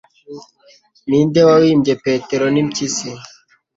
Ninde 1.09 1.41
wahimbye 1.47 1.93
Petero 2.05 2.45
nimpyisi 2.51 3.09